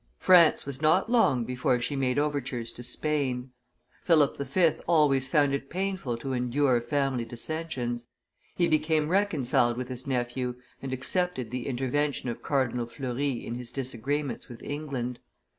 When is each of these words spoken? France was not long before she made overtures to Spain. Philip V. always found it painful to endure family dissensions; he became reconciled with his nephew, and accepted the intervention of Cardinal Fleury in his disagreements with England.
France 0.17 0.65
was 0.65 0.81
not 0.81 1.11
long 1.11 1.43
before 1.45 1.79
she 1.79 1.95
made 1.95 2.17
overtures 2.17 2.73
to 2.73 2.81
Spain. 2.81 3.51
Philip 4.03 4.35
V. 4.35 4.69
always 4.87 5.27
found 5.27 5.53
it 5.53 5.69
painful 5.69 6.17
to 6.17 6.33
endure 6.33 6.81
family 6.81 7.23
dissensions; 7.23 8.07
he 8.55 8.67
became 8.67 9.09
reconciled 9.09 9.77
with 9.77 9.89
his 9.89 10.07
nephew, 10.07 10.55
and 10.81 10.91
accepted 10.91 11.51
the 11.51 11.67
intervention 11.67 12.29
of 12.29 12.41
Cardinal 12.41 12.87
Fleury 12.87 13.45
in 13.45 13.53
his 13.53 13.69
disagreements 13.71 14.49
with 14.49 14.63
England. 14.63 15.19